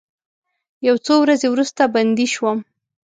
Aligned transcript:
یو 0.87 0.95
څو 1.05 1.13
ورځې 1.23 1.47
وروسته 1.49 1.81
بندي 1.95 2.27
شوم. 2.33 2.57